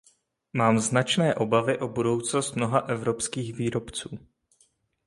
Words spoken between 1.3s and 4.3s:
obavy o budoucnost mnoha evropských výrobců.